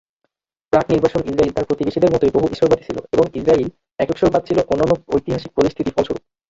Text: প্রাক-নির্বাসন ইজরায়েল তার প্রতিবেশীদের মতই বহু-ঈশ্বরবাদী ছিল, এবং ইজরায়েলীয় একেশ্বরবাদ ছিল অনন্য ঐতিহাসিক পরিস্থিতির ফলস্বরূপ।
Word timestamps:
প্রাক-নির্বাসন 0.73 1.21
ইজরায়েল 1.23 1.53
তার 1.53 1.67
প্রতিবেশীদের 1.67 2.13
মতই 2.13 2.33
বহু-ঈশ্বরবাদী 2.33 2.83
ছিল, 2.83 2.97
এবং 3.13 3.25
ইজরায়েলীয় 3.33 3.71
একেশ্বরবাদ 3.99 4.41
ছিল 4.47 4.57
অনন্য 4.67 4.91
ঐতিহাসিক 5.07 5.51
পরিস্থিতির 5.55 5.95
ফলস্বরূপ। 5.95 6.23